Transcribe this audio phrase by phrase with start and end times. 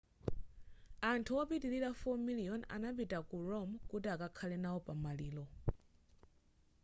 [1.11, 5.45] anthu opitilira 4 miliyoni adapita ku rome kuti akakhale nawo pamaliro